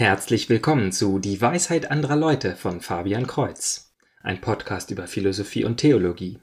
Herzlich 0.00 0.48
willkommen 0.48 0.92
zu 0.92 1.18
Die 1.18 1.40
Weisheit 1.40 1.90
anderer 1.90 2.14
Leute 2.14 2.54
von 2.54 2.80
Fabian 2.80 3.26
Kreuz, 3.26 3.96
ein 4.22 4.40
Podcast 4.40 4.92
über 4.92 5.08
Philosophie 5.08 5.64
und 5.64 5.78
Theologie. 5.78 6.38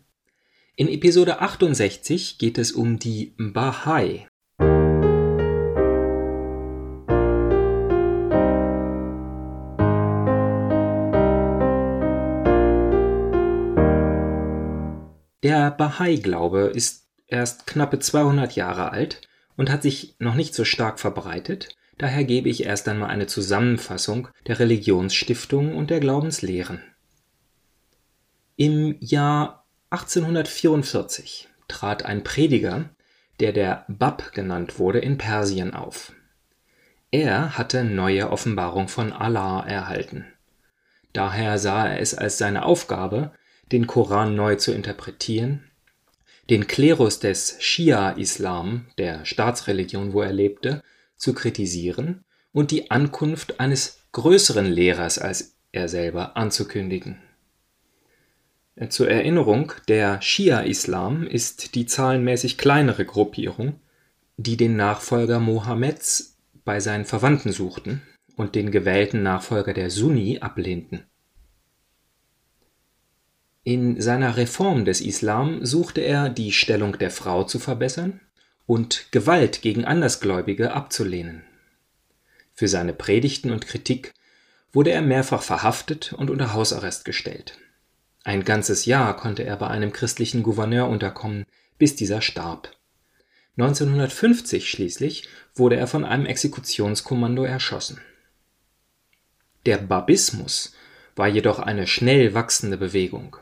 In 0.76 0.90
Episode 0.90 1.40
68 1.40 2.38
geht 2.38 2.58
es 2.58 2.74
um 2.74 3.00
die 3.00 3.34
Bahai. 3.38 4.28
Der 15.44 15.72
Bahai-Glaube 15.72 16.74
ist 16.76 17.08
erst 17.28 17.68
knappe 17.68 18.00
200 18.00 18.54
Jahre 18.58 18.92
alt 18.92 19.22
und 19.56 19.70
hat 19.72 19.82
sich 19.82 20.18
noch 20.20 20.36
nicht 20.36 20.54
so 20.54 20.66
stark 20.66 21.00
verbreitet, 21.00 21.70
Daher 21.98 22.24
gebe 22.26 22.50
ich 22.50 22.66
erst 22.66 22.88
einmal 22.90 23.10
eine 23.10 23.28
Zusammenfassung 23.28 24.28
der 24.48 24.60
Religionsstiftung 24.60 25.76
und 25.76 25.90
der 25.90 26.00
Glaubenslehren. 26.00 26.82
Im 28.58 28.96
Jahr 29.00 29.66
1844 29.92 31.48
trat 31.68 32.04
ein 32.04 32.24
Prediger, 32.24 32.90
der 33.40 33.54
der 33.54 33.86
Bab 33.88 34.34
genannt 34.34 34.80
wurde, 34.80 35.00
in 35.00 35.18
Persien 35.18 35.74
auf. 35.74 36.14
Er 37.12 37.58
hatte 37.58 37.84
neue 37.86 38.30
Offenbarung 38.30 38.88
von 38.88 39.14
Allah 39.14 39.66
erhalten. 39.66 40.26
Daher 41.14 41.60
sah 41.60 41.88
er 41.88 42.02
es 42.02 42.14
als 42.14 42.38
seine 42.38 42.66
Aufgabe, 42.66 43.32
den 43.72 43.88
Koran 43.88 44.36
neu 44.36 44.56
zu 44.56 44.74
interpretieren, 44.74 45.64
den 46.50 46.68
Klerus 46.68 47.20
des 47.20 47.58
Schia-Islam, 47.60 48.88
der 48.98 49.26
Staatsreligion, 49.26 50.14
wo 50.14 50.22
er 50.22 50.34
lebte, 50.34 50.84
zu 51.26 51.34
kritisieren 51.34 52.24
und 52.52 52.70
die 52.70 52.92
Ankunft 52.92 53.60
eines 53.60 53.98
größeren 54.12 54.68
Lehrers 54.68 55.18
als 55.18 55.56
er 55.72 55.90
selber 55.90 56.38
anzukündigen. 56.38 57.18
Zur 58.90 59.10
Erinnerung, 59.10 59.72
der 59.88 60.22
Schia-Islam 60.22 61.26
ist 61.26 61.74
die 61.74 61.88
zahlenmäßig 61.88 62.60
kleinere 62.60 63.06
Gruppierung, 63.06 63.80
die 64.38 64.56
den 64.56 64.76
Nachfolger 64.76 65.40
Mohammeds 65.40 66.38
bei 66.64 66.80
seinen 66.80 67.06
Verwandten 67.06 67.52
suchten 67.52 68.04
und 68.36 68.54
den 68.54 68.70
gewählten 68.70 69.24
Nachfolger 69.24 69.74
der 69.74 69.90
Sunni 69.90 70.42
ablehnten. 70.42 71.06
In 73.64 74.00
seiner 74.00 74.38
Reform 74.38 74.86
des 74.86 75.02
Islam 75.02 75.66
suchte 75.66 76.02
er, 76.02 76.30
die 76.30 76.52
Stellung 76.52 77.00
der 77.00 77.10
Frau 77.10 77.46
zu 77.46 77.58
verbessern 77.58 78.20
und 78.66 79.12
Gewalt 79.12 79.62
gegen 79.62 79.86
Andersgläubige 79.86 80.74
abzulehnen. 80.74 81.44
Für 82.54 82.68
seine 82.68 82.94
Predigten 82.94 83.52
und 83.52 83.68
Kritik 83.68 84.14
wurde 84.72 84.92
er 84.92 85.02
mehrfach 85.02 85.42
verhaftet 85.42 86.14
und 86.14 86.30
unter 86.30 86.54
Hausarrest 86.54 87.06
gestellt. 87.06 87.58
Ein 88.24 88.44
ganzes 88.44 88.86
Jahr 88.86 89.16
konnte 89.16 89.44
er 89.44 89.56
bei 89.56 89.68
einem 89.68 89.94
christlichen 89.94 90.42
Gouverneur 90.42 90.88
unterkommen, 90.88 91.46
bis 91.78 91.96
dieser 91.96 92.22
starb. 92.22 92.72
1950 93.58 94.70
schließlich 94.70 95.30
wurde 95.54 95.78
er 95.78 95.88
von 95.88 96.04
einem 96.04 96.26
Exekutionskommando 96.26 97.44
erschossen. 97.44 98.02
Der 99.66 99.78
Babismus 99.78 100.74
war 101.16 101.28
jedoch 101.28 101.60
eine 101.60 101.88
schnell 101.88 102.34
wachsende 102.34 102.78
Bewegung. 102.78 103.38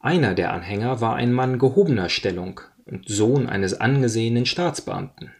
Einer 0.00 0.34
der 0.34 0.52
Anhänger 0.52 1.00
war 1.00 1.14
ein 1.16 1.32
Mann 1.32 1.58
gehobener 1.58 2.08
Stellung, 2.08 2.60
Sohn 3.06 3.48
eines 3.48 3.74
angesehenen 3.74 4.46
Staatsbeamten. 4.46 5.32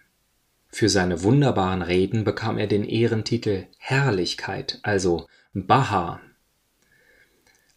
Für 0.68 0.88
seine 0.88 1.22
wunderbaren 1.22 1.82
Reden 1.82 2.24
bekam 2.24 2.58
er 2.58 2.66
den 2.66 2.84
Ehrentitel 2.84 3.66
Herrlichkeit, 3.78 4.78
also 4.82 5.26
Baha. 5.54 6.20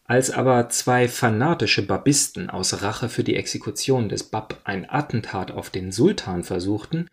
Als 0.05 0.31
aber 0.31 0.69
zwei 0.69 1.07
fanatische 1.07 1.85
Babisten 1.85 2.49
aus 2.49 2.81
Rache 2.81 3.09
für 3.09 3.23
die 3.23 3.35
Exekution 3.35 4.09
des 4.09 4.23
Bab 4.23 4.59
ein 4.63 4.89
Attentat 4.89 5.51
auf 5.51 5.69
den 5.69 5.91
Sultan 5.91 6.43
versuchten, 6.43 7.07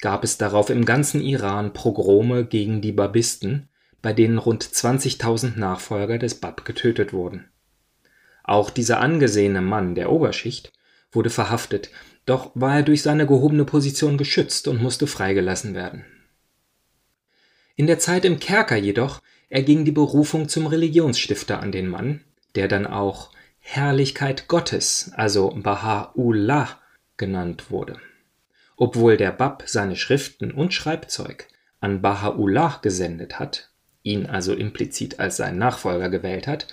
gab 0.00 0.24
es 0.24 0.36
darauf 0.36 0.68
im 0.68 0.84
ganzen 0.84 1.22
Iran 1.22 1.72
Pogrome 1.72 2.44
gegen 2.44 2.82
die 2.82 2.92
Babisten, 2.92 3.70
bei 4.02 4.12
denen 4.12 4.36
rund 4.36 4.62
20.000 4.62 5.58
Nachfolger 5.58 6.18
des 6.18 6.34
Bab 6.34 6.66
getötet 6.66 7.14
wurden. 7.14 7.48
Auch 8.42 8.68
dieser 8.68 9.00
angesehene 9.00 9.62
Mann 9.62 9.94
der 9.94 10.12
Oberschicht 10.12 10.70
wurde 11.14 11.30
verhaftet, 11.30 11.90
doch 12.26 12.50
war 12.54 12.76
er 12.76 12.82
durch 12.82 13.02
seine 13.02 13.26
gehobene 13.26 13.64
Position 13.64 14.18
geschützt 14.18 14.68
und 14.68 14.82
musste 14.82 15.06
freigelassen 15.06 15.74
werden. 15.74 16.04
In 17.76 17.86
der 17.86 17.98
Zeit 17.98 18.24
im 18.24 18.38
Kerker 18.38 18.76
jedoch 18.76 19.20
erging 19.48 19.84
die 19.84 19.92
Berufung 19.92 20.48
zum 20.48 20.66
Religionsstifter 20.66 21.60
an 21.60 21.72
den 21.72 21.88
Mann, 21.88 22.20
der 22.54 22.68
dann 22.68 22.86
auch 22.86 23.30
Herrlichkeit 23.58 24.46
Gottes, 24.48 25.10
also 25.14 25.50
Baha'u'llah, 25.50 26.68
genannt 27.16 27.70
wurde. 27.70 27.96
Obwohl 28.76 29.16
der 29.16 29.32
Bab 29.32 29.64
seine 29.66 29.96
Schriften 29.96 30.50
und 30.50 30.74
Schreibzeug 30.74 31.48
an 31.80 32.02
Baha'u'llah 32.02 32.80
gesendet 32.82 33.38
hat, 33.38 33.70
ihn 34.02 34.26
also 34.26 34.52
implizit 34.52 35.18
als 35.18 35.36
seinen 35.36 35.58
Nachfolger 35.58 36.10
gewählt 36.10 36.46
hat, 36.46 36.66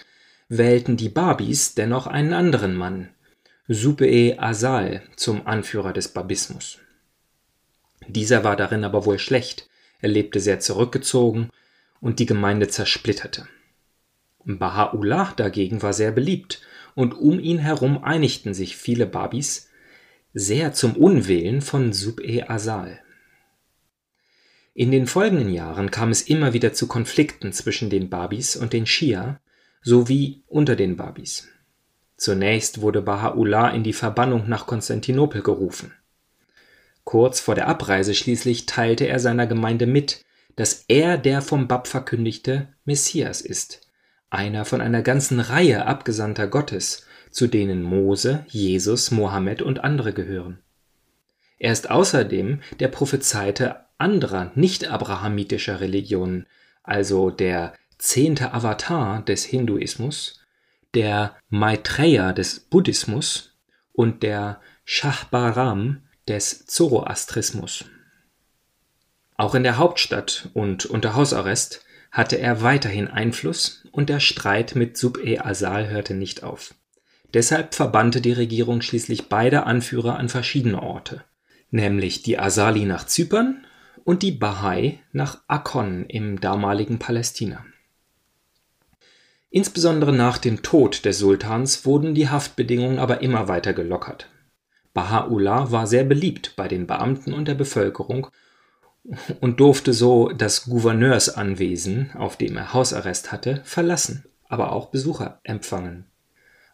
wählten 0.49 0.97
die 0.97 1.09
Babis 1.09 1.75
dennoch 1.75 2.07
einen 2.07 2.33
anderen 2.33 2.75
Mann, 2.75 3.09
Sub'e 3.73 4.37
Asal 4.37 5.01
zum 5.15 5.47
Anführer 5.47 5.93
des 5.93 6.09
Babismus. 6.09 6.79
Dieser 8.05 8.43
war 8.43 8.57
darin 8.57 8.83
aber 8.83 9.05
wohl 9.05 9.17
schlecht, 9.17 9.69
er 10.01 10.09
lebte 10.09 10.41
sehr 10.41 10.59
zurückgezogen 10.59 11.49
und 12.01 12.19
die 12.19 12.25
Gemeinde 12.25 12.67
zersplitterte. 12.67 13.47
Baha'u'llah 14.43 15.35
dagegen 15.37 15.81
war 15.81 15.93
sehr 15.93 16.11
beliebt 16.11 16.61
und 16.95 17.13
um 17.13 17.39
ihn 17.39 17.59
herum 17.59 18.03
einigten 18.03 18.53
sich 18.53 18.75
viele 18.75 19.05
Babis, 19.05 19.69
sehr 20.33 20.73
zum 20.73 20.97
Unwillen 20.97 21.61
von 21.61 21.93
Sub'e 21.93 22.49
Asal. 22.49 22.99
In 24.73 24.91
den 24.91 25.07
folgenden 25.07 25.49
Jahren 25.49 25.91
kam 25.91 26.09
es 26.09 26.23
immer 26.23 26.51
wieder 26.51 26.73
zu 26.73 26.89
Konflikten 26.89 27.53
zwischen 27.53 27.89
den 27.89 28.09
Babis 28.09 28.57
und 28.57 28.73
den 28.73 28.85
Schia 28.85 29.39
sowie 29.81 30.43
unter 30.47 30.75
den 30.75 30.97
Babis. 30.97 31.47
Zunächst 32.21 32.81
wurde 32.81 32.99
Baha'u'llah 32.99 33.73
in 33.73 33.81
die 33.81 33.93
Verbannung 33.93 34.47
nach 34.47 34.67
Konstantinopel 34.67 35.41
gerufen. 35.41 35.91
Kurz 37.03 37.39
vor 37.39 37.55
der 37.55 37.67
Abreise 37.67 38.13
schließlich 38.13 38.67
teilte 38.67 39.07
er 39.07 39.17
seiner 39.17 39.47
Gemeinde 39.47 39.87
mit, 39.87 40.23
dass 40.55 40.85
er 40.87 41.17
der 41.17 41.41
vom 41.41 41.67
Bab 41.67 41.87
verkündigte 41.87 42.67
Messias 42.85 43.41
ist, 43.41 43.81
einer 44.29 44.65
von 44.65 44.81
einer 44.81 45.01
ganzen 45.01 45.39
Reihe 45.39 45.87
Abgesandter 45.87 46.45
Gottes, 46.45 47.07
zu 47.31 47.47
denen 47.47 47.81
Mose, 47.81 48.45
Jesus, 48.49 49.09
Mohammed 49.09 49.63
und 49.63 49.83
andere 49.83 50.13
gehören. 50.13 50.59
Er 51.57 51.71
ist 51.71 51.89
außerdem 51.89 52.59
der 52.79 52.89
Prophezeite 52.89 53.77
anderer 53.97 54.51
nicht-abrahamitischer 54.53 55.81
Religionen, 55.81 56.45
also 56.83 57.31
der 57.31 57.73
zehnte 57.97 58.53
Avatar 58.53 59.25
des 59.25 59.43
Hinduismus 59.43 60.40
der 60.93 61.35
Maitreya 61.49 62.33
des 62.33 62.59
Buddhismus 62.59 63.57
und 63.93 64.23
der 64.23 64.61
Shahbaram 64.83 66.03
des 66.27 66.65
Zoroastrismus. 66.65 67.85
Auch 69.37 69.55
in 69.55 69.63
der 69.63 69.77
Hauptstadt 69.77 70.49
und 70.53 70.85
unter 70.85 71.15
Hausarrest 71.15 71.83
hatte 72.11 72.37
er 72.37 72.61
weiterhin 72.61 73.07
Einfluss 73.07 73.87
und 73.91 74.09
der 74.09 74.19
Streit 74.19 74.75
mit 74.75 74.97
Sub'e 74.97 75.39
Asal 75.39 75.89
hörte 75.89 76.13
nicht 76.13 76.43
auf. 76.43 76.75
Deshalb 77.33 77.73
verbannte 77.73 78.19
die 78.19 78.33
Regierung 78.33 78.81
schließlich 78.81 79.29
beide 79.29 79.63
Anführer 79.65 80.19
an 80.19 80.27
verschiedene 80.27 80.81
Orte, 80.81 81.23
nämlich 81.69 82.21
die 82.23 82.37
Asali 82.37 82.85
nach 82.85 83.05
Zypern 83.05 83.65
und 84.03 84.23
die 84.23 84.33
Bahai 84.33 84.99
nach 85.13 85.41
Akkon 85.47 86.05
im 86.07 86.41
damaligen 86.41 86.99
Palästina 86.99 87.65
Insbesondere 89.53 90.13
nach 90.13 90.37
dem 90.37 90.63
Tod 90.63 91.03
des 91.03 91.19
Sultans 91.19 91.85
wurden 91.85 92.15
die 92.15 92.29
Haftbedingungen 92.29 92.99
aber 92.99 93.21
immer 93.21 93.49
weiter 93.49 93.73
gelockert. 93.73 94.29
Baha'u'llah 94.95 95.71
war 95.71 95.87
sehr 95.87 96.05
beliebt 96.05 96.53
bei 96.55 96.69
den 96.69 96.87
Beamten 96.87 97.33
und 97.33 97.49
der 97.49 97.55
Bevölkerung 97.55 98.27
und 99.41 99.59
durfte 99.59 99.91
so 99.93 100.29
das 100.29 100.65
Gouverneursanwesen, 100.65 102.11
auf 102.15 102.37
dem 102.37 102.55
er 102.55 102.73
Hausarrest 102.73 103.33
hatte, 103.33 103.61
verlassen, 103.65 104.23
aber 104.47 104.71
auch 104.71 104.87
Besucher 104.87 105.41
empfangen. 105.43 106.05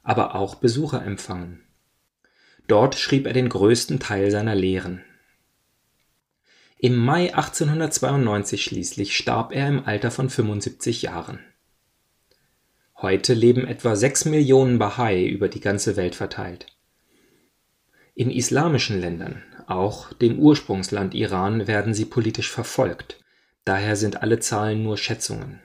Aber 0.04 0.36
auch 0.36 0.56
Besucher 0.56 1.04
empfangen. 1.04 1.64
Dort 2.68 2.94
schrieb 2.94 3.26
er 3.26 3.34
den 3.34 3.50
größten 3.50 4.00
Teil 4.00 4.30
seiner 4.30 4.56
Lehren. 4.56 5.04
Im 6.78 6.96
Mai 6.96 7.34
1892 7.34 8.64
schließlich 8.64 9.18
starb 9.18 9.52
er 9.52 9.68
im 9.68 9.84
Alter 9.86 10.12
von 10.12 10.30
75 10.30 11.02
Jahren 11.02 11.40
Heute 13.00 13.36
leben 13.36 13.68
etwa 13.68 13.96
sechs 13.96 14.26
Millionen 14.26 14.80
Bahai 14.80 15.24
über 15.24 15.50
die 15.50 15.60
ganze 15.60 15.96
Welt 15.98 16.16
verteilt. 16.16 16.66
In 18.16 18.32
islamischen 18.32 19.00
Ländern, 19.00 19.44
auch 19.68 20.12
dem 20.14 20.40
Ursprungsland 20.40 21.14
Iran, 21.14 21.68
werden 21.68 21.94
sie 21.94 22.06
politisch 22.06 22.50
verfolgt, 22.50 23.24
daher 23.66 23.96
sind 23.96 24.24
alle 24.24 24.40
Zahlen 24.40 24.82
nur 24.82 24.98
Schätzungen. 24.98 25.62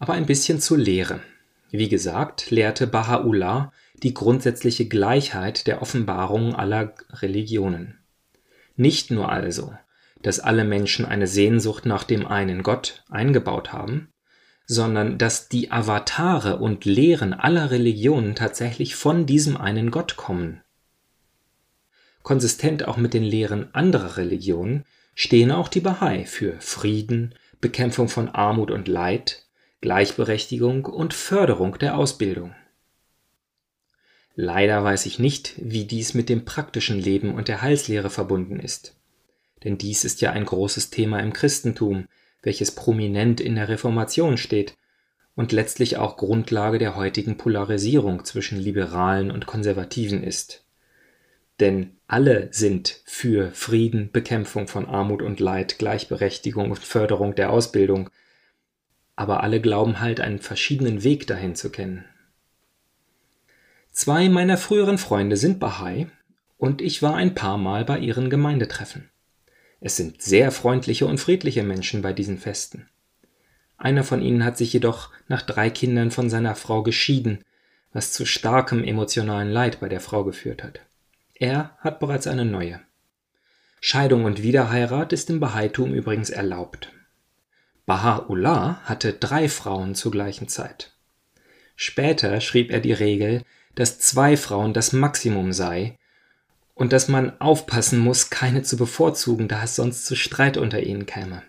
Aber 0.00 0.14
ein 0.14 0.26
bisschen 0.26 0.60
zur 0.60 0.78
Lehre. 0.78 1.20
Wie 1.70 1.88
gesagt, 1.88 2.50
lehrte 2.50 2.88
Baha'u'llah 2.88 3.70
die 4.02 4.12
grundsätzliche 4.12 4.88
Gleichheit 4.88 5.68
der 5.68 5.82
Offenbarungen 5.82 6.52
aller 6.52 6.94
Religionen. 7.10 7.98
Nicht 8.74 9.12
nur 9.12 9.30
also, 9.30 9.72
dass 10.20 10.40
alle 10.40 10.64
Menschen 10.64 11.06
eine 11.06 11.28
Sehnsucht 11.28 11.86
nach 11.86 12.02
dem 12.02 12.26
einen 12.26 12.64
Gott 12.64 13.04
eingebaut 13.08 13.72
haben, 13.72 14.08
sondern 14.66 15.16
dass 15.16 15.48
die 15.48 15.70
Avatare 15.70 16.58
und 16.58 16.84
Lehren 16.84 17.32
aller 17.32 17.70
Religionen 17.70 18.34
tatsächlich 18.34 18.96
von 18.96 19.24
diesem 19.24 19.56
einen 19.56 19.90
Gott 19.90 20.16
kommen. 20.16 20.60
Konsistent 22.22 22.88
auch 22.88 22.96
mit 22.96 23.14
den 23.14 23.22
Lehren 23.22 23.72
anderer 23.72 24.16
Religionen 24.16 24.84
stehen 25.14 25.52
auch 25.52 25.68
die 25.68 25.80
Bahai 25.80 26.24
für 26.24 26.60
Frieden, 26.60 27.34
Bekämpfung 27.60 28.08
von 28.08 28.28
Armut 28.28 28.72
und 28.72 28.88
Leid, 28.88 29.44
Gleichberechtigung 29.80 30.84
und 30.84 31.14
Förderung 31.14 31.78
der 31.78 31.96
Ausbildung. 31.96 32.54
Leider 34.34 34.82
weiß 34.82 35.06
ich 35.06 35.18
nicht, 35.18 35.54
wie 35.56 35.84
dies 35.84 36.12
mit 36.12 36.28
dem 36.28 36.44
praktischen 36.44 36.98
Leben 36.98 37.34
und 37.34 37.48
der 37.48 37.62
Heilslehre 37.62 38.10
verbunden 38.10 38.58
ist. 38.58 38.96
Denn 39.64 39.78
dies 39.78 40.04
ist 40.04 40.20
ja 40.20 40.32
ein 40.32 40.44
großes 40.44 40.90
Thema 40.90 41.20
im 41.20 41.32
Christentum, 41.32 42.06
welches 42.46 42.70
prominent 42.70 43.40
in 43.40 43.56
der 43.56 43.68
Reformation 43.68 44.38
steht 44.38 44.76
und 45.34 45.50
letztlich 45.50 45.96
auch 45.96 46.16
Grundlage 46.16 46.78
der 46.78 46.94
heutigen 46.94 47.36
Polarisierung 47.36 48.24
zwischen 48.24 48.60
Liberalen 48.60 49.32
und 49.32 49.46
Konservativen 49.46 50.22
ist. 50.22 50.64
Denn 51.58 51.96
alle 52.06 52.48
sind 52.52 53.00
für 53.04 53.50
Frieden, 53.50 54.12
Bekämpfung 54.12 54.68
von 54.68 54.86
Armut 54.86 55.22
und 55.22 55.40
Leid, 55.40 55.80
Gleichberechtigung 55.80 56.70
und 56.70 56.78
Förderung 56.78 57.34
der 57.34 57.50
Ausbildung, 57.50 58.10
aber 59.16 59.42
alle 59.42 59.60
glauben 59.60 59.98
halt 59.98 60.20
einen 60.20 60.38
verschiedenen 60.38 61.02
Weg 61.02 61.26
dahin 61.26 61.56
zu 61.56 61.70
kennen. 61.70 62.04
Zwei 63.90 64.28
meiner 64.28 64.56
früheren 64.56 64.98
Freunde 64.98 65.36
sind 65.36 65.58
Bahai 65.58 66.06
und 66.58 66.80
ich 66.80 67.02
war 67.02 67.16
ein 67.16 67.34
paar 67.34 67.58
Mal 67.58 67.84
bei 67.84 67.98
ihren 67.98 68.30
Gemeindetreffen. 68.30 69.10
Es 69.80 69.96
sind 69.96 70.22
sehr 70.22 70.50
freundliche 70.52 71.06
und 71.06 71.18
friedliche 71.18 71.62
Menschen 71.62 72.02
bei 72.02 72.12
diesen 72.12 72.38
Festen. 72.38 72.88
Einer 73.76 74.04
von 74.04 74.22
ihnen 74.22 74.44
hat 74.44 74.56
sich 74.56 74.72
jedoch 74.72 75.10
nach 75.28 75.42
drei 75.42 75.70
Kindern 75.70 76.10
von 76.10 76.30
seiner 76.30 76.54
Frau 76.54 76.82
geschieden, 76.82 77.44
was 77.92 78.12
zu 78.12 78.24
starkem 78.24 78.84
emotionalen 78.84 79.50
Leid 79.50 79.80
bei 79.80 79.88
der 79.88 80.00
Frau 80.00 80.24
geführt 80.24 80.62
hat. 80.62 80.80
Er 81.34 81.76
hat 81.80 82.00
bereits 82.00 82.26
eine 82.26 82.44
neue. 82.44 82.80
Scheidung 83.80 84.24
und 84.24 84.42
Wiederheirat 84.42 85.12
ist 85.12 85.28
im 85.28 85.40
Bahaitum 85.40 85.92
übrigens 85.92 86.30
erlaubt. 86.30 86.90
Baha'u'llah 87.86 88.80
hatte 88.84 89.12
drei 89.12 89.48
Frauen 89.48 89.94
zur 89.94 90.10
gleichen 90.10 90.48
Zeit. 90.48 90.92
Später 91.76 92.40
schrieb 92.40 92.70
er 92.72 92.80
die 92.80 92.94
Regel, 92.94 93.42
dass 93.74 94.00
zwei 94.00 94.36
Frauen 94.36 94.72
das 94.72 94.92
Maximum 94.92 95.52
sei 95.52 95.98
und 96.76 96.92
dass 96.92 97.08
man 97.08 97.40
aufpassen 97.40 97.98
muss, 97.98 98.30
keine 98.30 98.62
zu 98.62 98.76
bevorzugen, 98.76 99.48
da 99.48 99.64
es 99.64 99.74
sonst 99.74 100.04
zu 100.04 100.14
Streit 100.14 100.58
unter 100.58 100.82
ihnen 100.82 101.06
käme. 101.06 101.42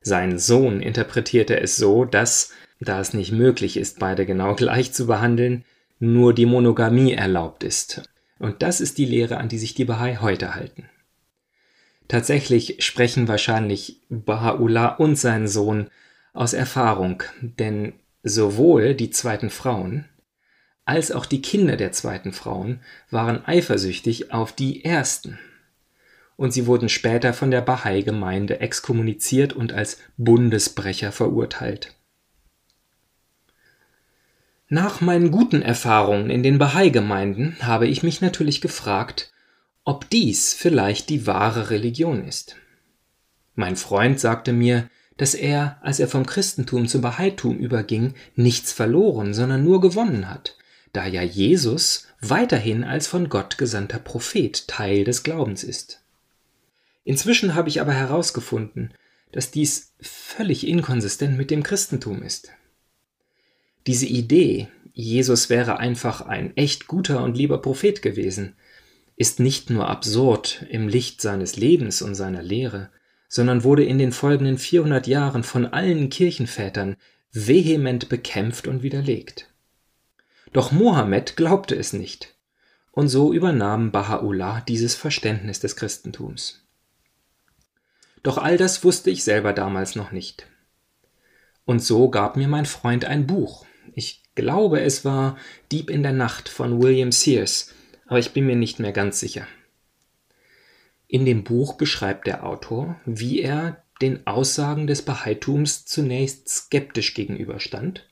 Sein 0.00 0.38
Sohn 0.38 0.80
interpretierte 0.80 1.60
es 1.60 1.76
so, 1.76 2.06
dass, 2.06 2.52
da 2.80 3.00
es 3.00 3.12
nicht 3.12 3.32
möglich 3.32 3.76
ist, 3.76 3.98
beide 3.98 4.24
genau 4.24 4.54
gleich 4.54 4.92
zu 4.92 5.06
behandeln, 5.06 5.64
nur 5.98 6.32
die 6.32 6.46
Monogamie 6.46 7.12
erlaubt 7.12 7.64
ist. 7.64 8.02
Und 8.38 8.62
das 8.62 8.80
ist 8.80 8.96
die 8.96 9.04
Lehre, 9.04 9.36
an 9.36 9.48
die 9.48 9.58
sich 9.58 9.74
die 9.74 9.84
Bahai 9.84 10.16
heute 10.16 10.54
halten. 10.54 10.88
Tatsächlich 12.08 12.82
sprechen 12.82 13.28
wahrscheinlich 13.28 14.00
Baha'u'llah 14.10 14.96
und 14.96 15.16
sein 15.16 15.48
Sohn 15.48 15.90
aus 16.32 16.54
Erfahrung, 16.54 17.22
denn 17.42 17.92
sowohl 18.22 18.94
die 18.94 19.10
zweiten 19.10 19.50
Frauen 19.50 20.06
als 20.86 21.12
auch 21.12 21.26
die 21.26 21.42
Kinder 21.42 21.76
der 21.76 21.92
zweiten 21.92 22.32
Frauen 22.32 22.80
waren 23.10 23.44
eifersüchtig 23.44 24.32
auf 24.32 24.52
die 24.52 24.84
ersten. 24.84 25.38
Und 26.36 26.52
sie 26.52 26.66
wurden 26.66 26.88
später 26.88 27.34
von 27.34 27.50
der 27.50 27.60
Bahai-Gemeinde 27.60 28.60
exkommuniziert 28.60 29.52
und 29.52 29.72
als 29.72 29.98
Bundesbrecher 30.16 31.10
verurteilt. 31.12 31.94
Nach 34.68 35.00
meinen 35.00 35.30
guten 35.30 35.60
Erfahrungen 35.60 36.30
in 36.30 36.42
den 36.42 36.58
Bahai-Gemeinden 36.58 37.56
habe 37.62 37.86
ich 37.88 38.02
mich 38.02 38.20
natürlich 38.20 38.60
gefragt, 38.60 39.32
ob 39.84 40.08
dies 40.10 40.54
vielleicht 40.54 41.08
die 41.08 41.26
wahre 41.26 41.70
Religion 41.70 42.24
ist. 42.24 42.56
Mein 43.54 43.76
Freund 43.76 44.20
sagte 44.20 44.52
mir, 44.52 44.88
dass 45.16 45.34
er, 45.34 45.78
als 45.82 45.98
er 45.98 46.08
vom 46.08 46.26
Christentum 46.26 46.86
zum 46.86 47.00
Bahaitum 47.00 47.58
überging, 47.58 48.14
nichts 48.34 48.72
verloren, 48.72 49.34
sondern 49.34 49.64
nur 49.64 49.80
gewonnen 49.80 50.28
hat, 50.28 50.56
da 50.96 51.06
ja 51.06 51.22
Jesus 51.22 52.06
weiterhin 52.20 52.82
als 52.82 53.06
von 53.06 53.28
Gott 53.28 53.58
gesandter 53.58 53.98
Prophet 53.98 54.66
Teil 54.66 55.04
des 55.04 55.22
Glaubens 55.22 55.62
ist. 55.62 56.02
Inzwischen 57.04 57.54
habe 57.54 57.68
ich 57.68 57.80
aber 57.80 57.92
herausgefunden, 57.92 58.94
dass 59.30 59.50
dies 59.50 59.92
völlig 60.00 60.66
inkonsistent 60.66 61.36
mit 61.36 61.50
dem 61.50 61.62
Christentum 61.62 62.22
ist. 62.22 62.50
Diese 63.86 64.06
Idee, 64.06 64.68
Jesus 64.92 65.50
wäre 65.50 65.78
einfach 65.78 66.22
ein 66.22 66.56
echt 66.56 66.86
guter 66.86 67.22
und 67.22 67.36
lieber 67.36 67.60
Prophet 67.60 68.00
gewesen, 68.00 68.54
ist 69.16 69.38
nicht 69.38 69.70
nur 69.70 69.88
absurd 69.88 70.64
im 70.70 70.88
Licht 70.88 71.20
seines 71.20 71.56
Lebens 71.56 72.02
und 72.02 72.14
seiner 72.14 72.42
Lehre, 72.42 72.90
sondern 73.28 73.64
wurde 73.64 73.84
in 73.84 73.98
den 73.98 74.12
folgenden 74.12 74.58
400 74.58 75.06
Jahren 75.06 75.42
von 75.42 75.66
allen 75.66 76.08
Kirchenvätern 76.08 76.96
vehement 77.32 78.08
bekämpft 78.08 78.66
und 78.66 78.82
widerlegt. 78.82 79.50
Doch 80.56 80.72
Mohammed 80.72 81.36
glaubte 81.36 81.74
es 81.74 81.92
nicht. 81.92 82.34
Und 82.90 83.08
so 83.08 83.34
übernahm 83.34 83.92
Baha'u'llah 83.92 84.64
dieses 84.64 84.94
Verständnis 84.94 85.60
des 85.60 85.76
Christentums. 85.76 86.64
Doch 88.22 88.38
all 88.38 88.56
das 88.56 88.82
wusste 88.82 89.10
ich 89.10 89.22
selber 89.22 89.52
damals 89.52 89.96
noch 89.96 90.12
nicht. 90.12 90.46
Und 91.66 91.80
so 91.80 92.08
gab 92.08 92.38
mir 92.38 92.48
mein 92.48 92.64
Freund 92.64 93.04
ein 93.04 93.26
Buch. 93.26 93.66
Ich 93.92 94.22
glaube, 94.34 94.80
es 94.80 95.04
war 95.04 95.36
Dieb 95.72 95.90
in 95.90 96.02
der 96.02 96.14
Nacht 96.14 96.48
von 96.48 96.82
William 96.82 97.12
Sears, 97.12 97.74
aber 98.06 98.18
ich 98.18 98.30
bin 98.30 98.46
mir 98.46 98.56
nicht 98.56 98.78
mehr 98.78 98.92
ganz 98.92 99.20
sicher. 99.20 99.46
In 101.06 101.26
dem 101.26 101.44
Buch 101.44 101.74
beschreibt 101.74 102.26
der 102.26 102.46
Autor, 102.46 102.98
wie 103.04 103.42
er 103.42 103.84
den 104.00 104.26
Aussagen 104.26 104.86
des 104.86 105.02
Bahaitums 105.02 105.84
zunächst 105.84 106.48
skeptisch 106.48 107.12
gegenüberstand 107.12 108.08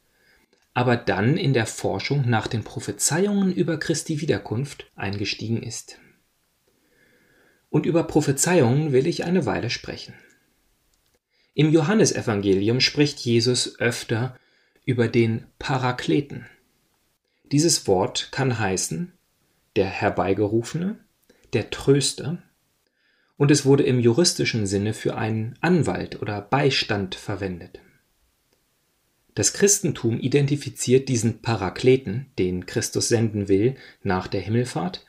aber 0.74 0.96
dann 0.96 1.36
in 1.36 1.54
der 1.54 1.66
Forschung 1.66 2.28
nach 2.28 2.48
den 2.48 2.64
Prophezeiungen 2.64 3.52
über 3.52 3.78
Christi 3.78 4.20
Wiederkunft 4.20 4.90
eingestiegen 4.96 5.62
ist. 5.62 5.98
Und 7.70 7.86
über 7.86 8.04
Prophezeiungen 8.04 8.92
will 8.92 9.06
ich 9.06 9.24
eine 9.24 9.46
Weile 9.46 9.70
sprechen. 9.70 10.14
Im 11.54 11.70
Johannesevangelium 11.70 12.80
spricht 12.80 13.20
Jesus 13.20 13.78
öfter 13.78 14.36
über 14.84 15.06
den 15.06 15.46
Parakleten. 15.60 16.46
Dieses 17.44 17.86
Wort 17.86 18.30
kann 18.32 18.58
heißen 18.58 19.12
der 19.76 19.86
Herbeigerufene, 19.86 20.98
der 21.52 21.70
Tröster, 21.70 22.42
und 23.36 23.50
es 23.50 23.64
wurde 23.64 23.82
im 23.82 23.98
juristischen 23.98 24.66
Sinne 24.66 24.94
für 24.94 25.16
einen 25.16 25.56
Anwalt 25.60 26.20
oder 26.22 26.40
Beistand 26.40 27.14
verwendet. 27.16 27.80
Das 29.34 29.52
Christentum 29.52 30.20
identifiziert 30.20 31.08
diesen 31.08 31.42
Parakleten, 31.42 32.26
den 32.38 32.66
Christus 32.66 33.08
senden 33.08 33.48
will 33.48 33.74
nach 34.02 34.28
der 34.28 34.40
Himmelfahrt, 34.40 35.04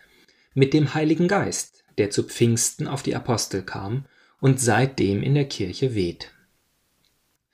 mit 0.56 0.74
dem 0.74 0.96
Heiligen 0.96 1.28
Geist, 1.28 1.84
der 2.00 2.10
zu 2.10 2.24
Pfingsten 2.24 2.88
auf 2.88 3.04
die 3.04 3.16
Apostel 3.16 3.62
kam 3.62 4.06
und 4.42 4.60
seitdem 4.60 5.22
in 5.22 5.36
der 5.36 5.48
Kirche 5.48 5.94
weht. 5.94 6.32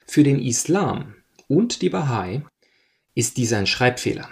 Für 0.06 0.24
den 0.24 0.40
Islam 0.40 1.16
und 1.48 1.82
die 1.82 1.90
Bahai 1.90 2.44
ist 3.16 3.36
dies 3.36 3.52
ein 3.52 3.68
Schreibfehler. 3.68 4.30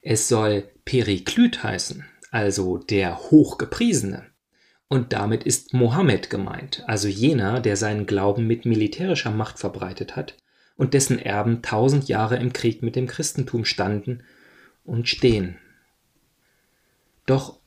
Es 0.00 0.28
soll 0.28 0.70
Periklyt 0.86 1.62
heißen, 1.62 2.06
also 2.30 2.78
der 2.78 3.18
Hochgepriesene. 3.18 4.26
Und 4.88 5.12
damit 5.12 5.44
ist 5.44 5.74
Mohammed 5.74 6.30
gemeint, 6.30 6.82
also 6.86 7.08
jener, 7.08 7.60
der 7.60 7.76
seinen 7.76 8.06
Glauben 8.06 8.46
mit 8.46 8.64
militärischer 8.64 9.30
Macht 9.30 9.58
verbreitet 9.58 10.16
hat 10.16 10.36
und 10.80 10.94
dessen 10.94 11.18
Erben 11.18 11.60
tausend 11.60 12.08
Jahre 12.08 12.36
im 12.38 12.54
Krieg 12.54 12.82
mit 12.82 12.96
dem 12.96 13.06
Christentum 13.06 13.66
standen 13.66 14.22
und 14.82 15.10
stehen. 15.10 15.58
Doch 17.26 17.58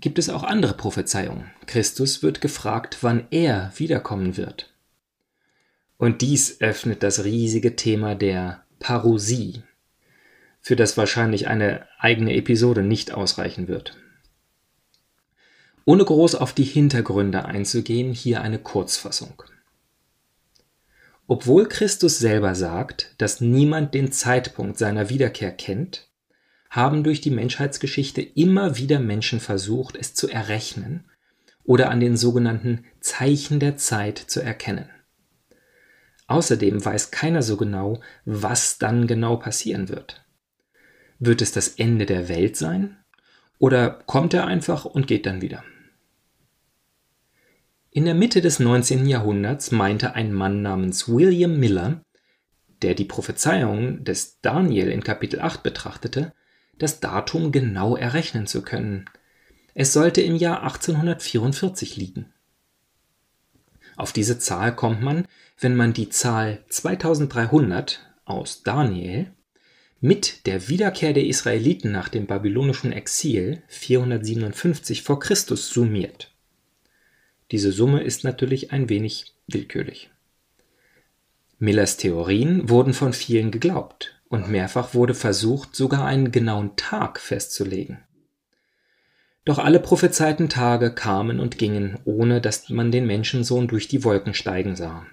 gibt 0.00 0.18
es 0.18 0.30
auch 0.30 0.44
andere 0.44 0.72
Prophezeiungen. 0.72 1.50
Christus 1.66 2.22
wird 2.22 2.40
gefragt, 2.40 3.00
wann 3.02 3.26
er 3.30 3.70
wiederkommen 3.76 4.38
wird. 4.38 4.72
Und 5.98 6.22
dies 6.22 6.62
öffnet 6.62 7.02
das 7.02 7.22
riesige 7.22 7.76
Thema 7.76 8.14
der 8.14 8.64
Parousie, 8.78 9.62
für 10.62 10.74
das 10.74 10.96
wahrscheinlich 10.96 11.48
eine 11.48 11.86
eigene 11.98 12.34
Episode 12.34 12.82
nicht 12.82 13.12
ausreichen 13.12 13.68
wird. 13.68 13.98
Ohne 15.84 16.02
groß 16.02 16.34
auf 16.36 16.54
die 16.54 16.64
Hintergründe 16.64 17.44
einzugehen, 17.44 18.14
hier 18.14 18.40
eine 18.40 18.58
Kurzfassung. 18.58 19.42
Obwohl 21.30 21.68
Christus 21.68 22.18
selber 22.18 22.54
sagt, 22.54 23.14
dass 23.18 23.42
niemand 23.42 23.92
den 23.92 24.10
Zeitpunkt 24.10 24.78
seiner 24.78 25.10
Wiederkehr 25.10 25.52
kennt, 25.52 26.08
haben 26.70 27.04
durch 27.04 27.20
die 27.20 27.30
Menschheitsgeschichte 27.30 28.22
immer 28.22 28.78
wieder 28.78 28.98
Menschen 28.98 29.38
versucht, 29.38 29.94
es 29.94 30.14
zu 30.14 30.28
errechnen 30.28 31.04
oder 31.64 31.90
an 31.90 32.00
den 32.00 32.16
sogenannten 32.16 32.86
Zeichen 33.00 33.60
der 33.60 33.76
Zeit 33.76 34.16
zu 34.18 34.40
erkennen. 34.40 34.88
Außerdem 36.28 36.82
weiß 36.82 37.10
keiner 37.10 37.42
so 37.42 37.58
genau, 37.58 38.00
was 38.24 38.78
dann 38.78 39.06
genau 39.06 39.36
passieren 39.36 39.90
wird. 39.90 40.24
Wird 41.18 41.42
es 41.42 41.52
das 41.52 41.68
Ende 41.68 42.06
der 42.06 42.30
Welt 42.30 42.56
sein? 42.56 42.96
Oder 43.58 44.02
kommt 44.06 44.32
er 44.32 44.46
einfach 44.46 44.86
und 44.86 45.06
geht 45.06 45.26
dann 45.26 45.42
wieder? 45.42 45.62
In 47.90 48.04
der 48.04 48.14
Mitte 48.14 48.42
des 48.42 48.58
19. 48.60 49.06
Jahrhunderts 49.06 49.70
meinte 49.70 50.14
ein 50.14 50.32
Mann 50.32 50.60
namens 50.60 51.08
William 51.08 51.58
Miller, 51.58 52.02
der 52.82 52.94
die 52.94 53.06
Prophezeiungen 53.06 54.04
des 54.04 54.40
Daniel 54.40 54.88
in 54.88 55.02
Kapitel 55.02 55.40
8 55.40 55.62
betrachtete, 55.62 56.34
das 56.78 57.00
Datum 57.00 57.50
genau 57.50 57.96
errechnen 57.96 58.46
zu 58.46 58.62
können. 58.62 59.06
Es 59.74 59.92
sollte 59.92 60.20
im 60.20 60.36
Jahr 60.36 60.62
1844 60.62 61.96
liegen. 61.96 62.32
Auf 63.96 64.12
diese 64.12 64.38
Zahl 64.38 64.76
kommt 64.76 65.02
man, 65.02 65.26
wenn 65.58 65.74
man 65.74 65.92
die 65.92 66.10
Zahl 66.10 66.64
2300 66.68 68.00
aus 68.24 68.62
Daniel 68.62 69.32
mit 70.00 70.46
der 70.46 70.68
Wiederkehr 70.68 71.12
der 71.12 71.26
Israeliten 71.26 71.90
nach 71.90 72.08
dem 72.08 72.26
babylonischen 72.26 72.92
Exil 72.92 73.62
457 73.66 75.02
vor 75.02 75.18
Christus 75.18 75.70
summiert. 75.70 76.37
Diese 77.50 77.72
Summe 77.72 78.02
ist 78.02 78.24
natürlich 78.24 78.72
ein 78.72 78.88
wenig 78.88 79.34
willkürlich. 79.46 80.10
Millers 81.58 81.96
Theorien 81.96 82.68
wurden 82.68 82.92
von 82.94 83.12
vielen 83.12 83.50
geglaubt 83.50 84.20
und 84.28 84.48
mehrfach 84.48 84.94
wurde 84.94 85.14
versucht, 85.14 85.74
sogar 85.74 86.04
einen 86.04 86.30
genauen 86.30 86.76
Tag 86.76 87.18
festzulegen. 87.18 87.98
Doch 89.44 89.58
alle 89.58 89.80
prophezeiten 89.80 90.50
Tage 90.50 90.92
kamen 90.92 91.40
und 91.40 91.56
gingen, 91.56 91.98
ohne 92.04 92.40
dass 92.42 92.68
man 92.68 92.92
den 92.92 93.06
Menschensohn 93.06 93.66
durch 93.66 93.88
die 93.88 94.04
Wolken 94.04 94.34
steigen 94.34 94.76
sah. 94.76 95.06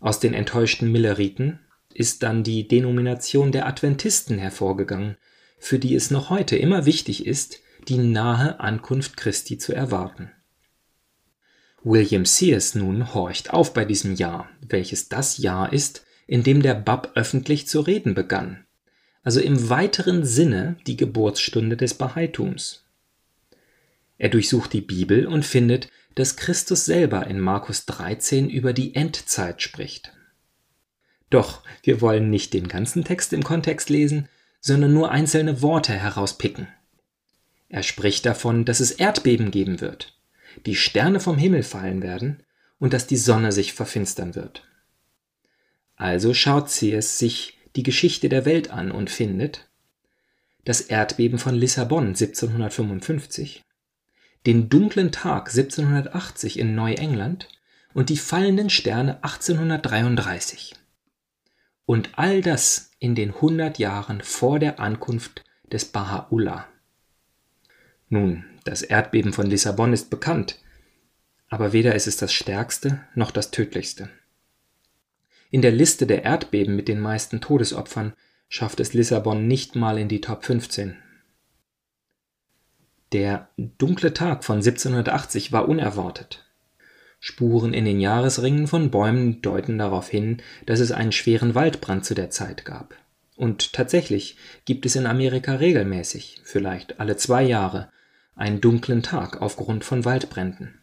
Aus 0.00 0.18
den 0.18 0.32
enttäuschten 0.32 0.90
Milleriten 0.90 1.60
ist 1.92 2.22
dann 2.22 2.42
die 2.42 2.66
Denomination 2.66 3.52
der 3.52 3.66
Adventisten 3.66 4.38
hervorgegangen, 4.38 5.18
für 5.58 5.78
die 5.78 5.94
es 5.94 6.10
noch 6.10 6.30
heute 6.30 6.56
immer 6.56 6.86
wichtig 6.86 7.26
ist, 7.26 7.60
die 7.86 7.98
nahe 7.98 8.60
Ankunft 8.60 9.16
Christi 9.16 9.58
zu 9.58 9.74
erwarten. 9.74 10.30
William 11.84 12.24
Sears 12.24 12.74
nun 12.74 13.14
horcht 13.14 13.52
auf 13.52 13.72
bei 13.72 13.84
diesem 13.84 14.14
Jahr, 14.14 14.48
welches 14.60 15.08
das 15.08 15.38
Jahr 15.38 15.72
ist, 15.72 16.04
in 16.26 16.42
dem 16.42 16.62
der 16.62 16.74
Bab 16.74 17.12
öffentlich 17.14 17.68
zu 17.68 17.80
reden 17.80 18.14
begann, 18.14 18.66
also 19.22 19.40
im 19.40 19.68
weiteren 19.68 20.24
Sinne 20.24 20.76
die 20.86 20.96
Geburtsstunde 20.96 21.76
des 21.76 21.94
Bahaitums. 21.94 22.84
Er 24.18 24.28
durchsucht 24.28 24.72
die 24.72 24.80
Bibel 24.80 25.26
und 25.26 25.44
findet, 25.44 25.88
dass 26.16 26.36
Christus 26.36 26.84
selber 26.84 27.26
in 27.28 27.38
Markus 27.38 27.86
13 27.86 28.50
über 28.50 28.72
die 28.72 28.96
Endzeit 28.96 29.62
spricht. 29.62 30.12
Doch 31.30 31.62
wir 31.82 32.00
wollen 32.00 32.28
nicht 32.28 32.52
den 32.54 32.66
ganzen 32.66 33.04
Text 33.04 33.32
im 33.32 33.44
Kontext 33.44 33.88
lesen, 33.88 34.28
sondern 34.60 34.92
nur 34.92 35.12
einzelne 35.12 35.62
Worte 35.62 35.92
herauspicken. 35.92 36.66
Er 37.68 37.84
spricht 37.84 38.26
davon, 38.26 38.64
dass 38.64 38.80
es 38.80 38.90
Erdbeben 38.90 39.50
geben 39.50 39.80
wird, 39.80 40.18
die 40.66 40.76
Sterne 40.76 41.20
vom 41.20 41.38
Himmel 41.38 41.62
fallen 41.62 42.02
werden 42.02 42.42
und 42.78 42.92
dass 42.92 43.06
die 43.06 43.16
Sonne 43.16 43.52
sich 43.52 43.72
verfinstern 43.72 44.34
wird. 44.34 44.64
Also 45.96 46.32
schaut 46.34 46.70
sie 46.70 46.92
es 46.92 47.18
sich 47.18 47.58
die 47.76 47.82
Geschichte 47.82 48.28
der 48.28 48.44
Welt 48.44 48.70
an 48.70 48.90
und 48.90 49.10
findet 49.10 49.68
das 50.64 50.80
Erdbeben 50.80 51.38
von 51.38 51.54
Lissabon 51.54 52.08
1755, 52.08 53.64
den 54.46 54.68
dunklen 54.68 55.12
Tag 55.12 55.48
1780 55.48 56.58
in 56.58 56.74
Neuengland 56.74 57.48
und 57.94 58.10
die 58.10 58.16
fallenden 58.16 58.70
Sterne 58.70 59.22
1833. 59.24 60.74
Und 61.86 62.10
all 62.18 62.42
das 62.42 62.90
in 62.98 63.14
den 63.14 63.30
100 63.34 63.78
Jahren 63.78 64.20
vor 64.20 64.58
der 64.58 64.78
Ankunft 64.78 65.44
des 65.72 65.94
Baha'u'llah. 65.94 66.64
Nun, 68.10 68.44
das 68.68 68.82
Erdbeben 68.82 69.32
von 69.32 69.46
Lissabon 69.46 69.92
ist 69.92 70.10
bekannt, 70.10 70.58
aber 71.48 71.72
weder 71.72 71.94
ist 71.94 72.06
es 72.06 72.16
das 72.16 72.32
stärkste 72.32 73.00
noch 73.14 73.30
das 73.30 73.50
tödlichste. 73.50 74.10
In 75.50 75.62
der 75.62 75.72
Liste 75.72 76.06
der 76.06 76.24
Erdbeben 76.24 76.76
mit 76.76 76.88
den 76.88 77.00
meisten 77.00 77.40
Todesopfern 77.40 78.12
schafft 78.48 78.80
es 78.80 78.92
Lissabon 78.92 79.46
nicht 79.46 79.76
mal 79.76 79.98
in 79.98 80.08
die 80.08 80.20
Top 80.20 80.44
15. 80.44 80.96
Der 83.12 83.48
dunkle 83.56 84.12
Tag 84.12 84.44
von 84.44 84.56
1780 84.56 85.52
war 85.52 85.68
unerwartet. 85.68 86.44
Spuren 87.20 87.72
in 87.72 87.86
den 87.86 88.00
Jahresringen 88.00 88.66
von 88.66 88.90
Bäumen 88.90 89.40
deuten 89.40 89.78
darauf 89.78 90.08
hin, 90.08 90.42
dass 90.66 90.80
es 90.80 90.92
einen 90.92 91.12
schweren 91.12 91.54
Waldbrand 91.54 92.04
zu 92.04 92.14
der 92.14 92.30
Zeit 92.30 92.64
gab. 92.64 92.94
Und 93.34 93.72
tatsächlich 93.72 94.36
gibt 94.66 94.84
es 94.84 94.96
in 94.96 95.06
Amerika 95.06 95.54
regelmäßig, 95.54 96.40
vielleicht 96.44 97.00
alle 97.00 97.16
zwei 97.16 97.42
Jahre, 97.42 97.90
einen 98.38 98.60
dunklen 98.60 99.02
Tag 99.02 99.42
aufgrund 99.42 99.84
von 99.84 100.04
Waldbränden. 100.04 100.82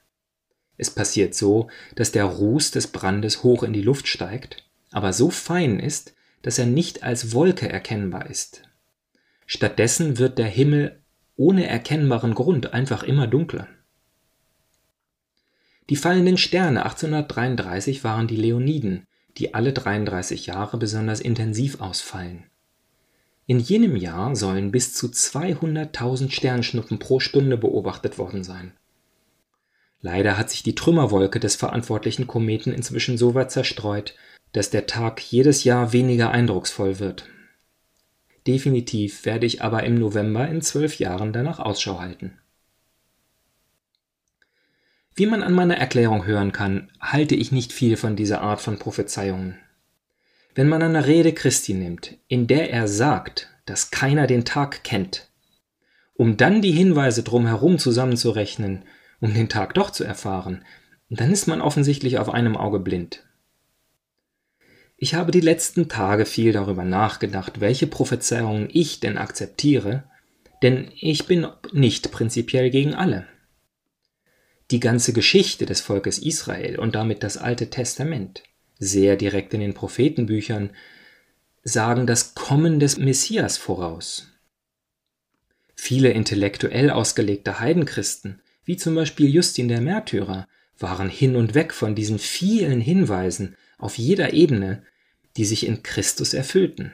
Es 0.77 0.89
passiert 0.89 1.33
so, 1.33 1.69
dass 1.95 2.11
der 2.11 2.25
Ruß 2.25 2.71
des 2.71 2.87
Brandes 2.87 3.43
hoch 3.43 3.63
in 3.63 3.73
die 3.73 3.81
Luft 3.81 4.07
steigt, 4.07 4.63
aber 4.91 5.13
so 5.13 5.29
fein 5.29 5.79
ist, 5.79 6.15
dass 6.41 6.59
er 6.59 6.65
nicht 6.65 7.03
als 7.03 7.33
Wolke 7.33 7.69
erkennbar 7.69 8.29
ist. 8.29 8.63
Stattdessen 9.45 10.17
wird 10.17 10.37
der 10.37 10.47
Himmel 10.47 11.01
ohne 11.35 11.67
erkennbaren 11.67 12.33
Grund 12.33 12.73
einfach 12.73 13.03
immer 13.03 13.27
dunkler. 13.27 13.67
Die 15.89 15.95
fallenden 15.95 16.37
Sterne 16.37 16.83
1833 16.83 18.03
waren 18.03 18.27
die 18.27 18.37
Leoniden, 18.37 19.05
die 19.37 19.53
alle 19.53 19.71
33 19.73 20.47
Jahre 20.47 20.77
besonders 20.77 21.19
intensiv 21.19 21.79
ausfallen. 21.79 22.45
In 23.47 23.59
jenem 23.59 23.95
Jahr 23.95 24.35
sollen 24.35 24.71
bis 24.71 24.93
zu 24.93 25.07
200.000 25.07 26.31
Sternschnuppen 26.31 26.97
pro 26.97 27.19
Stunde 27.19 27.57
beobachtet 27.57 28.17
worden 28.17 28.43
sein. 28.43 28.73
Leider 30.01 30.37
hat 30.37 30.49
sich 30.49 30.63
die 30.63 30.75
Trümmerwolke 30.75 31.39
des 31.39 31.55
verantwortlichen 31.55 32.27
Kometen 32.27 32.73
inzwischen 32.73 33.17
so 33.17 33.35
weit 33.35 33.51
zerstreut, 33.51 34.15
dass 34.51 34.69
der 34.69 34.87
Tag 34.87 35.21
jedes 35.21 35.63
Jahr 35.63 35.93
weniger 35.93 36.31
eindrucksvoll 36.31 36.99
wird. 36.99 37.27
Definitiv 38.47 39.25
werde 39.25 39.45
ich 39.45 39.63
aber 39.63 39.83
im 39.83 39.95
November 39.95 40.47
in 40.47 40.61
zwölf 40.61 40.99
Jahren 40.99 41.33
danach 41.33 41.59
Ausschau 41.59 41.99
halten. 41.99 42.37
Wie 45.15 45.25
man 45.25 45.43
an 45.43 45.53
meiner 45.53 45.77
Erklärung 45.77 46.25
hören 46.25 46.51
kann, 46.51 46.91
halte 46.99 47.35
ich 47.35 47.51
nicht 47.51 47.73
viel 47.73 47.95
von 47.95 48.15
dieser 48.15 48.41
Art 48.41 48.61
von 48.61 48.77
Prophezeiungen. 48.77 49.57
Wenn 50.55 50.69
man 50.69 50.81
eine 50.81 51.05
Rede 51.05 51.33
Christi 51.33 51.73
nimmt, 51.73 52.17
in 52.29 52.47
der 52.47 52.71
er 52.71 52.87
sagt, 52.87 53.49
dass 53.65 53.91
keiner 53.91 54.25
den 54.25 54.45
Tag 54.45 54.85
kennt, 54.85 55.29
um 56.13 56.37
dann 56.37 56.61
die 56.61 56.71
Hinweise 56.71 57.23
drumherum 57.23 57.77
zusammenzurechnen, 57.77 58.85
um 59.19 59.33
den 59.33 59.49
Tag 59.49 59.73
doch 59.73 59.91
zu 59.91 60.05
erfahren, 60.05 60.63
dann 61.09 61.29
ist 61.29 61.47
man 61.47 61.59
offensichtlich 61.59 62.19
auf 62.19 62.29
einem 62.29 62.55
Auge 62.55 62.79
blind. 62.79 63.25
Ich 64.95 65.13
habe 65.13 65.33
die 65.33 65.41
letzten 65.41 65.89
Tage 65.89 66.25
viel 66.25 66.53
darüber 66.53 66.85
nachgedacht, 66.85 67.59
welche 67.59 67.85
Prophezeiungen 67.85 68.69
ich 68.71 69.01
denn 69.01 69.17
akzeptiere, 69.17 70.05
denn 70.63 70.89
ich 70.97 71.27
bin 71.27 71.47
nicht 71.73 72.11
prinzipiell 72.11 72.69
gegen 72.69 72.93
alle. 72.93 73.27
Die 74.71 74.79
ganze 74.79 75.11
Geschichte 75.11 75.65
des 75.65 75.81
Volkes 75.81 76.17
Israel 76.17 76.79
und 76.79 76.95
damit 76.95 77.23
das 77.23 77.35
Alte 77.35 77.69
Testament 77.69 78.41
sehr 78.79 79.15
direkt 79.15 79.53
in 79.53 79.59
den 79.59 79.73
Prophetenbüchern, 79.73 80.71
sagen 81.63 82.05
das 82.05 82.35
Kommen 82.35 82.79
des 82.79 82.97
Messias 82.97 83.57
voraus. 83.57 84.31
Viele 85.75 86.09
intellektuell 86.11 86.89
ausgelegte 86.89 87.59
Heidenchristen, 87.59 88.41
wie 88.63 88.77
zum 88.77 88.95
Beispiel 88.95 89.27
Justin 89.27 89.67
der 89.67 89.81
Märtyrer, 89.81 90.47
waren 90.77 91.09
hin 91.09 91.35
und 91.35 91.53
weg 91.53 91.73
von 91.73 91.95
diesen 91.95 92.19
vielen 92.19 92.81
Hinweisen 92.81 93.55
auf 93.77 93.97
jeder 93.97 94.33
Ebene, 94.33 94.83
die 95.37 95.45
sich 95.45 95.65
in 95.65 95.83
Christus 95.83 96.33
erfüllten. 96.33 96.93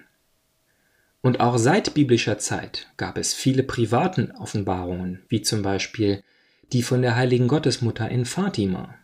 Und 1.22 1.40
auch 1.40 1.58
seit 1.58 1.94
biblischer 1.94 2.40
Zeit 2.40 2.92
gab 2.98 3.18
es 3.18 3.34
viele 3.34 3.64
privaten 3.64 4.32
Offenbarungen, 4.32 5.24
wie 5.30 5.42
zum 5.42 5.62
Beispiel 5.62 6.24
die 6.74 6.82
von 6.82 7.02
der 7.02 7.16
heiligen 7.16 7.48
Gottesmutter 7.48 8.10
in 8.10 8.26
Fatima. 8.26 8.96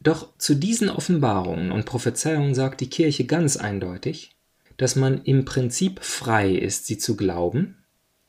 Doch 0.00 0.36
zu 0.38 0.54
diesen 0.54 0.90
Offenbarungen 0.90 1.72
und 1.72 1.84
Prophezeiungen 1.84 2.54
sagt 2.54 2.80
die 2.80 2.90
Kirche 2.90 3.24
ganz 3.24 3.56
eindeutig, 3.56 4.36
dass 4.76 4.94
man 4.94 5.24
im 5.24 5.44
Prinzip 5.44 6.04
frei 6.04 6.52
ist, 6.52 6.86
sie 6.86 6.98
zu 6.98 7.16
glauben, 7.16 7.76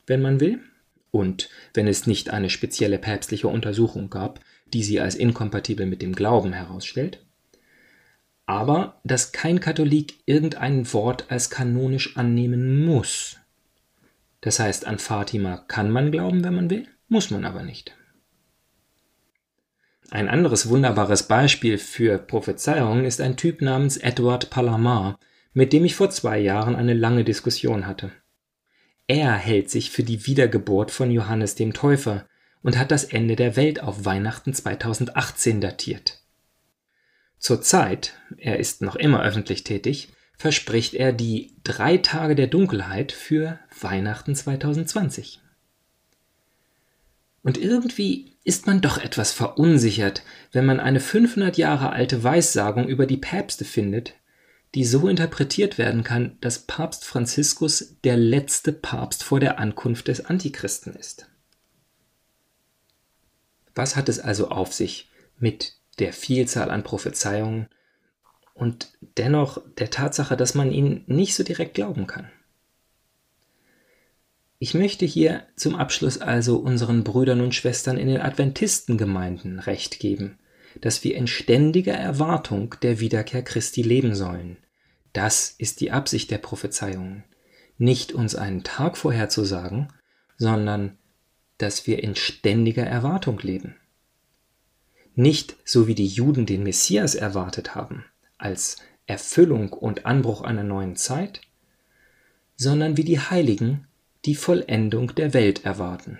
wenn 0.06 0.20
man 0.20 0.40
will, 0.40 0.60
und 1.12 1.48
wenn 1.74 1.88
es 1.88 2.06
nicht 2.06 2.30
eine 2.30 2.50
spezielle 2.50 2.98
päpstliche 2.98 3.48
Untersuchung 3.48 4.10
gab, 4.10 4.40
die 4.72 4.82
sie 4.82 5.00
als 5.00 5.14
inkompatibel 5.14 5.86
mit 5.86 6.02
dem 6.02 6.14
Glauben 6.14 6.52
herausstellt, 6.52 7.24
aber 8.46 9.00
dass 9.04 9.32
kein 9.32 9.60
Katholik 9.60 10.14
irgendein 10.26 10.92
Wort 10.92 11.30
als 11.30 11.50
kanonisch 11.50 12.16
annehmen 12.16 12.84
muss. 12.84 13.36
Das 14.40 14.58
heißt, 14.58 14.86
an 14.86 14.98
Fatima 14.98 15.58
kann 15.68 15.90
man 15.90 16.10
glauben, 16.10 16.42
wenn 16.42 16.54
man 16.54 16.70
will, 16.70 16.88
muss 17.08 17.30
man 17.30 17.44
aber 17.44 17.62
nicht. 17.62 17.94
Ein 20.10 20.28
anderes 20.28 20.68
wunderbares 20.68 21.22
Beispiel 21.22 21.78
für 21.78 22.18
Prophezeiungen 22.18 23.04
ist 23.04 23.20
ein 23.20 23.36
Typ 23.36 23.62
namens 23.62 23.96
Edward 23.96 24.50
Palamar, 24.50 25.18
mit 25.52 25.72
dem 25.72 25.84
ich 25.84 25.94
vor 25.94 26.10
zwei 26.10 26.38
Jahren 26.38 26.74
eine 26.74 26.94
lange 26.94 27.22
Diskussion 27.22 27.86
hatte. 27.86 28.10
Er 29.06 29.34
hält 29.34 29.70
sich 29.70 29.90
für 29.90 30.02
die 30.02 30.26
Wiedergeburt 30.26 30.90
von 30.90 31.12
Johannes 31.12 31.54
dem 31.54 31.72
Täufer 31.72 32.26
und 32.62 32.76
hat 32.76 32.90
das 32.90 33.04
Ende 33.04 33.36
der 33.36 33.54
Welt 33.54 33.82
auf 33.82 34.04
Weihnachten 34.04 34.52
2018 34.52 35.60
datiert. 35.60 36.22
Zurzeit, 37.38 38.14
er 38.36 38.58
ist 38.58 38.82
noch 38.82 38.96
immer 38.96 39.22
öffentlich 39.22 39.62
tätig, 39.62 40.12
verspricht 40.36 40.94
er 40.94 41.12
die 41.12 41.56
drei 41.62 41.98
Tage 41.98 42.34
der 42.34 42.48
Dunkelheit 42.48 43.12
für 43.12 43.60
Weihnachten 43.80 44.34
2020. 44.34 45.40
Und 47.42 47.56
irgendwie 47.58 48.36
ist 48.44 48.66
man 48.66 48.80
doch 48.80 48.98
etwas 48.98 49.32
verunsichert, 49.32 50.22
wenn 50.52 50.66
man 50.66 50.80
eine 50.80 51.00
500 51.00 51.56
Jahre 51.56 51.90
alte 51.90 52.22
Weissagung 52.22 52.88
über 52.88 53.06
die 53.06 53.16
Päpste 53.16 53.64
findet, 53.64 54.14
die 54.74 54.84
so 54.84 55.08
interpretiert 55.08 55.78
werden 55.78 56.04
kann, 56.04 56.36
dass 56.40 56.60
Papst 56.66 57.04
Franziskus 57.04 57.96
der 58.04 58.16
letzte 58.16 58.72
Papst 58.72 59.24
vor 59.24 59.40
der 59.40 59.58
Ankunft 59.58 60.08
des 60.08 60.24
Antichristen 60.24 60.94
ist. 60.94 61.26
Was 63.74 63.96
hat 63.96 64.08
es 64.08 64.20
also 64.20 64.48
auf 64.48 64.72
sich 64.72 65.10
mit 65.38 65.74
der 65.98 66.12
Vielzahl 66.12 66.70
an 66.70 66.82
Prophezeiungen 66.82 67.68
und 68.54 68.92
dennoch 69.16 69.62
der 69.78 69.90
Tatsache, 69.90 70.36
dass 70.36 70.54
man 70.54 70.70
ihnen 70.70 71.04
nicht 71.06 71.34
so 71.34 71.42
direkt 71.42 71.74
glauben 71.74 72.06
kann? 72.06 72.30
Ich 74.62 74.74
möchte 74.74 75.06
hier 75.06 75.46
zum 75.56 75.74
Abschluss 75.74 76.18
also 76.18 76.58
unseren 76.58 77.02
Brüdern 77.02 77.40
und 77.40 77.54
Schwestern 77.54 77.96
in 77.96 78.08
den 78.08 78.20
Adventistengemeinden 78.20 79.58
recht 79.58 80.00
geben, 80.00 80.38
dass 80.82 81.02
wir 81.02 81.16
in 81.16 81.26
ständiger 81.26 81.94
Erwartung 81.94 82.74
der 82.82 83.00
Wiederkehr 83.00 83.42
Christi 83.42 83.80
leben 83.80 84.14
sollen. 84.14 84.58
Das 85.14 85.54
ist 85.56 85.80
die 85.80 85.92
Absicht 85.92 86.30
der 86.30 86.36
Prophezeiungen. 86.36 87.24
Nicht 87.78 88.12
uns 88.12 88.34
einen 88.34 88.62
Tag 88.62 88.98
vorherzusagen, 88.98 89.88
sondern 90.36 90.98
dass 91.56 91.86
wir 91.86 92.02
in 92.04 92.14
ständiger 92.14 92.84
Erwartung 92.84 93.38
leben. 93.38 93.76
Nicht 95.14 95.56
so 95.64 95.86
wie 95.86 95.94
die 95.94 96.06
Juden 96.06 96.44
den 96.44 96.64
Messias 96.64 97.14
erwartet 97.14 97.74
haben, 97.74 98.04
als 98.36 98.76
Erfüllung 99.06 99.72
und 99.72 100.04
Anbruch 100.04 100.42
einer 100.42 100.64
neuen 100.64 100.96
Zeit, 100.96 101.40
sondern 102.56 102.98
wie 102.98 103.04
die 103.04 103.20
Heiligen 103.20 103.86
die 104.24 104.34
Vollendung 104.34 105.14
der 105.14 105.34
Welt 105.34 105.64
erwarten. 105.64 106.18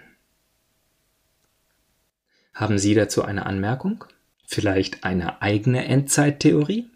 Haben 2.54 2.78
Sie 2.78 2.94
dazu 2.94 3.22
eine 3.22 3.46
Anmerkung? 3.46 4.04
Vielleicht 4.46 5.02
eine 5.04 5.42
eigene 5.42 5.84
Endzeittheorie? 5.84 6.88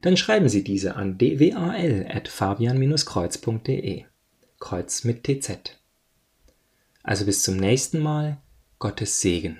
Dann 0.00 0.16
schreiben 0.16 0.48
Sie 0.48 0.64
diese 0.64 0.96
an 0.96 1.18
dwal.fabian-kreuz.de. 1.18 4.04
Kreuz 4.60 5.04
mit 5.04 5.24
TZ. 5.24 5.78
Also 7.02 7.26
bis 7.26 7.42
zum 7.42 7.56
nächsten 7.56 7.98
Mal. 8.00 8.38
Gottes 8.78 9.20
Segen. 9.20 9.58